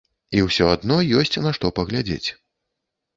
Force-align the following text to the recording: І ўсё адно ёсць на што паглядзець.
І 0.37 0.39
ўсё 0.45 0.69
адно 0.75 0.95
ёсць 1.19 1.37
на 1.43 1.51
што 1.57 1.71
паглядзець. 1.81 2.29